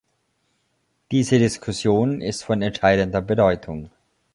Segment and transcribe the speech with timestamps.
[1.11, 3.91] Diese Diskussion ist von entscheidender Bedeutung.